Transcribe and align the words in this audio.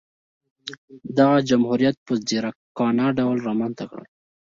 دغه 1.17 1.37
جمهوریت 1.49 1.97
په 2.07 2.13
ځیرکانه 2.27 3.05
ډول 3.17 3.37
رامنځته 3.47 3.83
کړل. 3.89 4.07